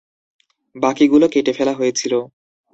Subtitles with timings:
[0.75, 2.13] বাকিগুলো কেটে ফেলা হয়েছিল।